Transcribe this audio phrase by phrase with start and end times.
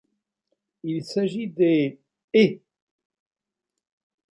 [0.81, 1.99] Il s'agit des'
[2.33, 2.59] et'.